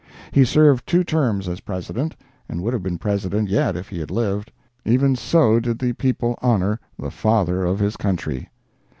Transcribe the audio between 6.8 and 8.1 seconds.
the Father of his